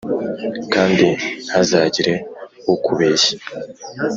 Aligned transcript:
kandi 0.73 1.07
ntihazagire 1.43 2.13
ukubeshya 2.73 3.35